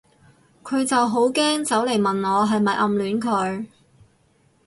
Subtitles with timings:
[0.63, 3.67] 佢就好驚走嚟問我係咪暗戀佢